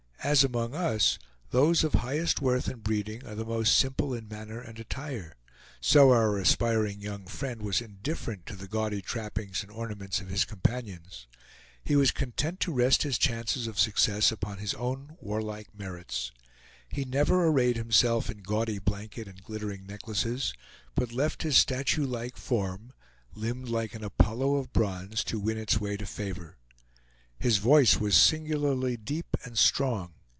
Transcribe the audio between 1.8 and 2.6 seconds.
of highest